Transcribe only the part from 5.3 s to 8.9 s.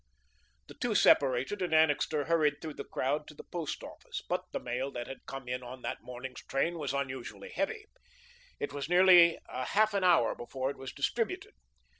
in on that morning's train was unusually heavy. It was